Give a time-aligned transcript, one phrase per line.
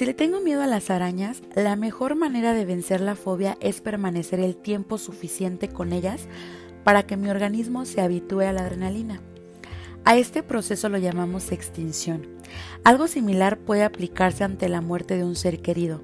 [0.00, 3.82] Si le tengo miedo a las arañas, la mejor manera de vencer la fobia es
[3.82, 6.26] permanecer el tiempo suficiente con ellas
[6.84, 9.20] para que mi organismo se habitúe a la adrenalina.
[10.06, 12.26] A este proceso lo llamamos extinción.
[12.82, 16.00] Algo similar puede aplicarse ante la muerte de un ser querido.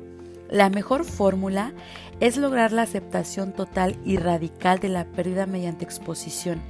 [0.50, 1.72] La mejor fórmula
[2.20, 6.60] es lograr la aceptación total y radical de la pérdida mediante exposición,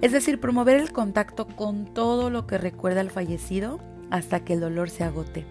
[0.00, 3.80] es decir, promover el contacto con todo lo que recuerda al fallecido
[4.12, 5.46] hasta que el dolor se agote.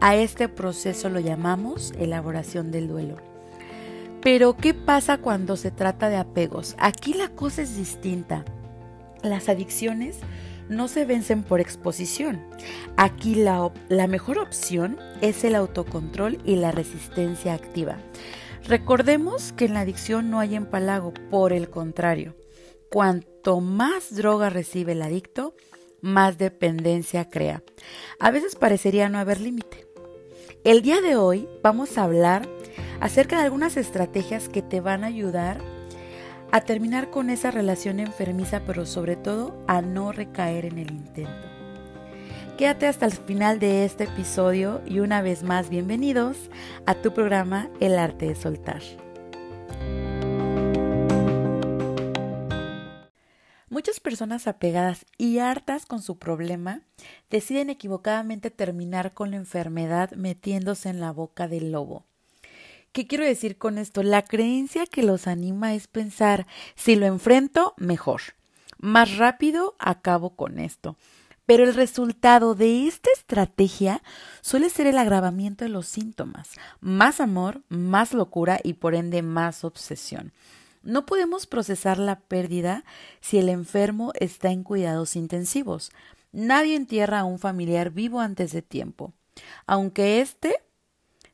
[0.00, 3.16] A este proceso lo llamamos elaboración del duelo.
[4.22, 6.74] Pero, ¿qué pasa cuando se trata de apegos?
[6.78, 8.44] Aquí la cosa es distinta.
[9.22, 10.18] Las adicciones
[10.68, 12.42] no se vencen por exposición.
[12.96, 13.70] Aquí la,
[14.08, 17.98] mejor opción es el autocontrol y la resistencia activa.
[18.66, 22.34] Recordemos que en la adicción no hay empalago, por el contrario,
[22.90, 25.54] cuanto más droga recibe el adicto,
[26.00, 27.62] más dependencia crea.
[28.20, 29.83] A veces parecería no haber límite.
[30.64, 32.48] El día de hoy vamos a hablar
[32.98, 35.60] acerca de algunas estrategias que te van a ayudar
[36.52, 41.46] a terminar con esa relación enfermiza, pero sobre todo a no recaer en el intento.
[42.56, 46.48] Quédate hasta el final de este episodio y una vez más bienvenidos
[46.86, 48.80] a tu programa El arte de soltar.
[54.04, 56.82] Personas apegadas y hartas con su problema
[57.30, 62.04] deciden equivocadamente terminar con la enfermedad metiéndose en la boca del lobo.
[62.92, 64.04] ¿Qué quiero decir con esto?
[64.04, 68.20] La creencia que los anima es pensar, si lo enfrento, mejor.
[68.78, 70.96] Más rápido acabo con esto.
[71.46, 74.02] Pero el resultado de esta estrategia
[74.42, 79.64] suele ser el agravamiento de los síntomas, más amor, más locura y por ende más
[79.64, 80.32] obsesión.
[80.84, 82.84] No podemos procesar la pérdida
[83.20, 85.90] si el enfermo está en cuidados intensivos.
[86.30, 89.14] Nadie entierra a un familiar vivo antes de tiempo,
[89.66, 90.56] aunque éste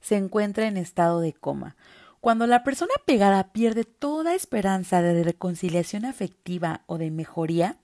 [0.01, 1.77] se encuentra en estado de coma.
[2.21, 7.77] Cuando la persona pegada pierde toda esperanza de reconciliación afectiva o de mejoría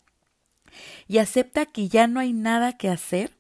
[1.08, 3.32] y acepta que ya no hay nada que hacer,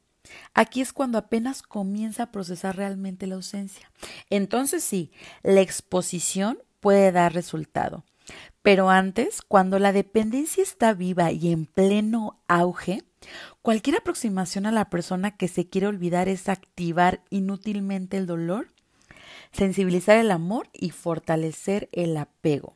[0.52, 3.90] aquí es cuando apenas comienza a procesar realmente la ausencia.
[4.30, 5.12] Entonces sí,
[5.42, 8.04] la exposición puede dar resultado.
[8.66, 13.04] Pero antes, cuando la dependencia está viva y en pleno auge,
[13.62, 18.66] cualquier aproximación a la persona que se quiere olvidar es activar inútilmente el dolor,
[19.52, 22.74] sensibilizar el amor y fortalecer el apego.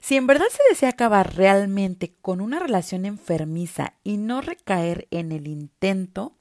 [0.00, 5.30] Si en verdad se desea acabar realmente con una relación enfermiza y no recaer en
[5.30, 6.34] el intento,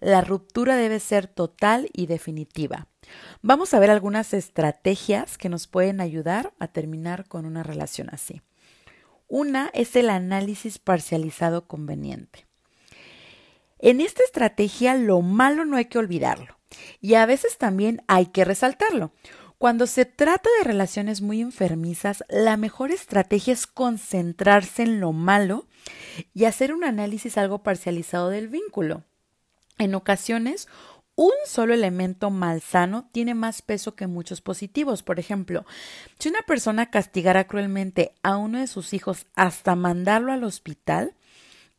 [0.00, 2.86] la ruptura debe ser total y definitiva.
[3.42, 8.42] Vamos a ver algunas estrategias que nos pueden ayudar a terminar con una relación así.
[9.28, 12.46] Una es el análisis parcializado conveniente.
[13.78, 16.58] En esta estrategia lo malo no hay que olvidarlo
[17.00, 19.12] y a veces también hay que resaltarlo.
[19.58, 25.66] Cuando se trata de relaciones muy enfermizas, la mejor estrategia es concentrarse en lo malo
[26.32, 29.04] y hacer un análisis algo parcializado del vínculo.
[29.78, 30.68] En ocasiones,
[31.14, 35.02] un solo elemento malsano tiene más peso que muchos positivos.
[35.02, 35.64] Por ejemplo,
[36.18, 41.14] si una persona castigara cruelmente a uno de sus hijos hasta mandarlo al hospital,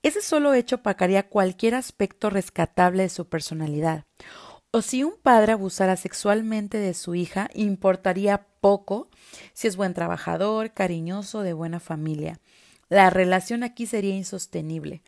[0.03, 4.05] ese solo hecho opacaría cualquier aspecto rescatable de su personalidad.
[4.71, 9.07] O si un padre abusara sexualmente de su hija, importaría poco
[9.53, 12.39] si es buen trabajador, cariñoso, de buena familia.
[12.89, 15.03] La relación aquí sería insostenible.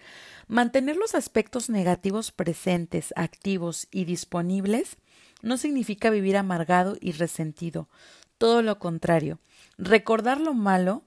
[0.47, 4.97] Mantener los aspectos negativos presentes, activos y disponibles
[5.41, 7.89] no significa vivir amargado y resentido.
[8.37, 9.39] Todo lo contrario.
[9.77, 11.03] Recordar lo malo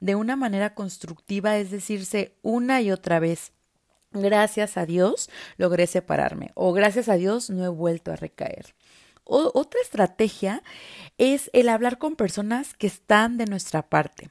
[0.00, 3.52] de una manera constructiva es decirse una y otra vez
[4.12, 8.74] gracias a Dios logré separarme o gracias a Dios no he vuelto a recaer.
[9.24, 10.62] otra estrategia
[11.18, 14.30] es el hablar con personas que están de nuestra parte.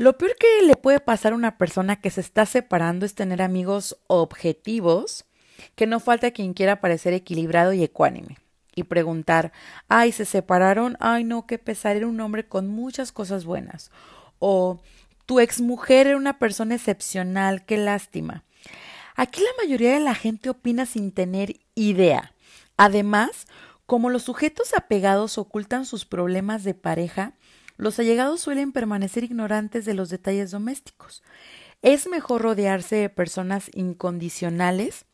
[0.00, 3.42] Lo peor que le puede pasar a una persona que se está separando es tener
[3.42, 5.26] amigos objetivos,
[5.74, 8.38] que no falta quien quiera parecer equilibrado y ecuánime.
[8.74, 9.52] Y preguntar,
[9.88, 13.90] ay, se separaron, ay, no, qué pesar, era un hombre con muchas cosas buenas.
[14.38, 14.80] O
[15.26, 18.44] tu exmujer era una persona excepcional, qué lástima.
[19.16, 22.32] Aquí la mayoría de la gente opina sin tener idea.
[22.78, 23.46] Además,
[23.84, 27.34] como los sujetos apegados ocultan sus problemas de pareja,
[27.80, 31.22] los allegados suelen permanecer ignorantes de los detalles domésticos.
[31.82, 35.06] Es mejor rodearse de personas incondicionales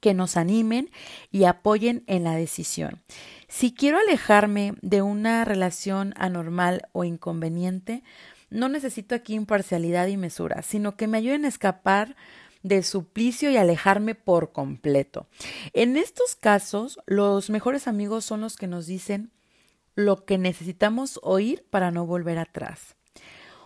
[0.00, 0.90] que nos animen
[1.32, 3.00] y apoyen en la decisión.
[3.48, 8.02] Si quiero alejarme de una relación anormal o inconveniente,
[8.50, 12.14] no necesito aquí imparcialidad y mesura, sino que me ayuden a escapar
[12.62, 15.28] del suplicio y alejarme por completo.
[15.72, 19.30] En estos casos, los mejores amigos son los que nos dicen
[19.96, 22.94] lo que necesitamos oír para no volver atrás.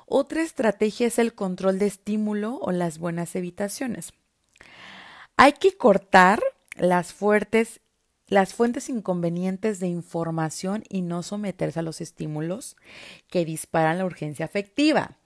[0.06, 4.12] Otra estrategia es el control de estímulo o las buenas evitaciones.
[5.36, 6.42] Hay que cortar
[6.76, 7.80] las fuertes
[8.30, 12.76] las fuentes inconvenientes de información y no someterse a los estímulos
[13.28, 15.18] que disparan la urgencia afectiva.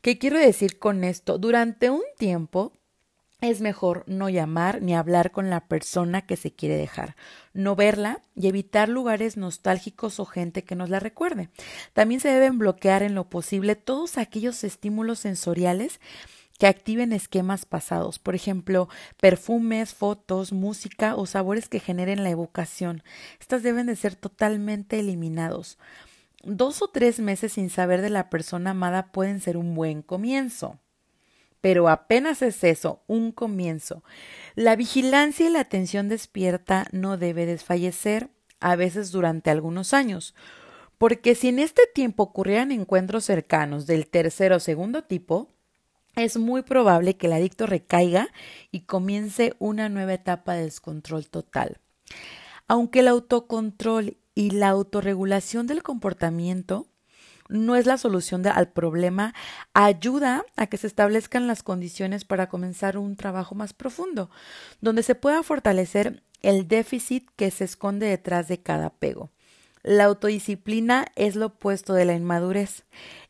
[0.00, 1.38] ¿Qué quiero decir con esto?
[1.38, 2.72] Durante un tiempo
[3.40, 7.16] es mejor no llamar ni hablar con la persona que se quiere dejar,
[7.54, 11.48] no verla y evitar lugares nostálgicos o gente que nos la recuerde.
[11.92, 16.00] También se deben bloquear en lo posible todos aquellos estímulos sensoriales
[16.58, 23.02] que activen esquemas pasados, por ejemplo, perfumes, fotos, música o sabores que generen la evocación.
[23.40, 25.78] Estas deben de ser totalmente eliminados.
[26.44, 30.78] Dos o tres meses sin saber de la persona amada pueden ser un buen comienzo.
[31.60, 34.02] Pero apenas es eso, un comienzo.
[34.54, 38.30] La vigilancia y la atención despierta no debe desfallecer,
[38.60, 40.34] a veces durante algunos años,
[40.98, 45.48] porque si en este tiempo ocurrieran encuentros cercanos del tercer o segundo tipo,
[46.14, 48.28] es muy probable que el adicto recaiga
[48.70, 51.78] y comience una nueva etapa de descontrol total.
[52.68, 56.89] Aunque el autocontrol y la autorregulación del comportamiento
[57.50, 59.34] no es la solución al problema,
[59.74, 64.30] ayuda a que se establezcan las condiciones para comenzar un trabajo más profundo,
[64.80, 69.30] donde se pueda fortalecer el déficit que se esconde detrás de cada apego.
[69.82, 72.84] La autodisciplina es lo opuesto de la inmadurez.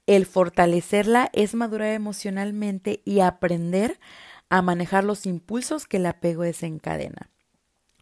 [0.06, 4.00] El fortalecerla es madurar emocionalmente y aprender
[4.48, 7.30] a manejar los impulsos que el apego desencadena.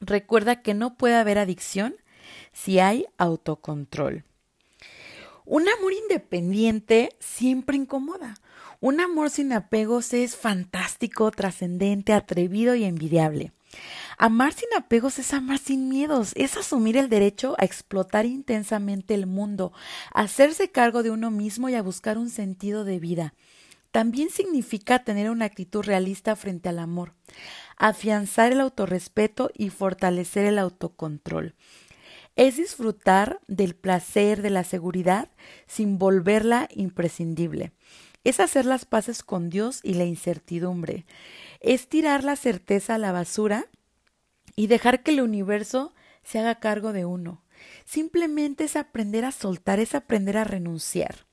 [0.00, 1.96] Recuerda que no puede haber adicción
[2.52, 4.24] si hay autocontrol.
[5.50, 8.34] Un amor independiente siempre incomoda.
[8.80, 13.52] Un amor sin apegos es fantástico, trascendente, atrevido y envidiable.
[14.18, 19.26] Amar sin apegos es amar sin miedos, es asumir el derecho a explotar intensamente el
[19.26, 19.72] mundo,
[20.12, 23.32] a hacerse cargo de uno mismo y a buscar un sentido de vida.
[23.90, 27.14] También significa tener una actitud realista frente al amor,
[27.78, 31.54] afianzar el autorrespeto y fortalecer el autocontrol.
[32.38, 35.28] Es disfrutar del placer, de la seguridad,
[35.66, 37.72] sin volverla imprescindible.
[38.22, 41.04] Es hacer las paces con Dios y la incertidumbre
[41.60, 43.66] es tirar la certeza a la basura
[44.54, 47.42] y dejar que el universo se haga cargo de uno.
[47.84, 51.26] Simplemente es aprender a soltar, es aprender a renunciar.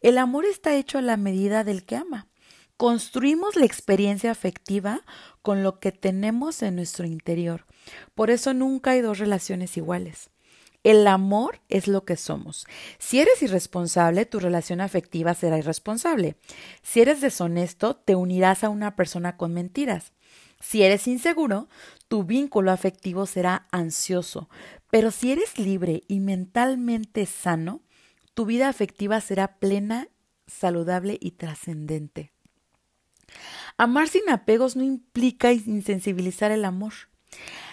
[0.00, 2.28] El amor está hecho a la medida del que ama.
[2.76, 5.02] Construimos la experiencia afectiva
[5.40, 7.66] con lo que tenemos en nuestro interior.
[8.14, 10.31] Por eso nunca hay dos relaciones iguales.
[10.84, 12.66] El amor es lo que somos.
[12.98, 16.36] Si eres irresponsable, tu relación afectiva será irresponsable.
[16.82, 20.12] Si eres deshonesto, te unirás a una persona con mentiras.
[20.60, 21.68] Si eres inseguro,
[22.08, 24.48] tu vínculo afectivo será ansioso.
[24.90, 27.82] Pero si eres libre y mentalmente sano,
[28.34, 30.08] tu vida afectiva será plena,
[30.46, 32.32] saludable y trascendente.
[33.76, 36.92] Amar sin apegos no implica insensibilizar el amor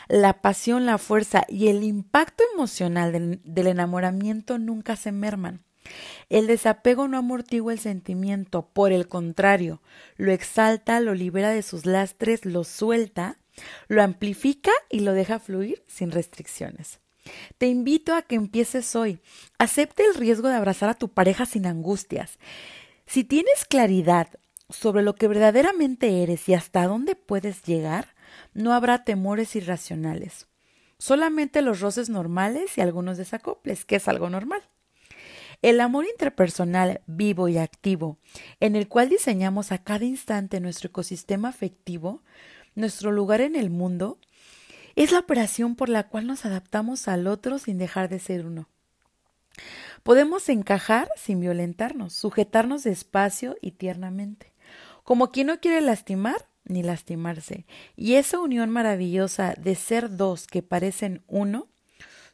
[0.09, 5.63] la pasión, la fuerza y el impacto emocional del, enamoramiento nunca se merman.
[6.29, 9.81] El desapego no amortigua el sentimiento, por el contrario,
[10.17, 13.37] lo exalta, lo libera de sus lastres, lo suelta,
[13.87, 16.99] lo amplifica y lo deja fluir sin restricciones.
[17.57, 19.19] Te invito a que empieces hoy.
[19.59, 22.39] Acepte el riesgo de abrazar a tu pareja sin angustias.
[23.05, 24.29] Si tienes claridad
[24.69, 28.15] sobre lo que verdaderamente eres y hasta dónde puedes llegar,
[28.53, 30.47] no habrá temores irracionales,
[30.97, 34.61] solamente los roces normales y algunos desacoples, que es algo normal.
[35.61, 38.17] El amor interpersonal vivo y activo,
[38.59, 42.23] en el cual diseñamos a cada instante nuestro ecosistema afectivo,
[42.75, 44.19] nuestro lugar en el mundo,
[44.95, 48.69] es la operación por la cual nos adaptamos al otro sin dejar de ser uno.
[50.03, 54.53] Podemos encajar sin violentarnos, sujetarnos despacio y tiernamente,
[55.03, 57.65] como quien no quiere lastimar ni lastimarse.
[57.97, 61.67] Y esa unión maravillosa de ser dos que parecen uno,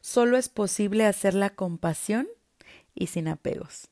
[0.00, 2.28] solo es posible hacerla con pasión
[2.94, 3.88] y sin apegos.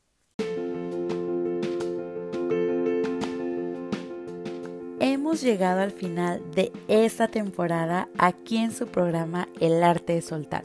[5.01, 10.63] Hemos llegado al final de esta temporada aquí en su programa El arte de soltar.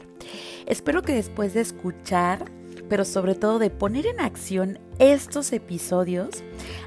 [0.65, 2.45] Espero que después de escuchar,
[2.87, 6.43] pero sobre todo de poner en acción estos episodios,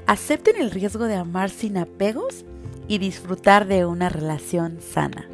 [0.07, 2.45] acepten el riesgo de amar sin apegos
[2.87, 5.27] y disfrutar de una relación sana.